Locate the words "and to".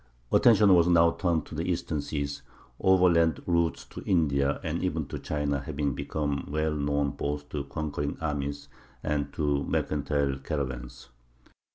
9.03-9.63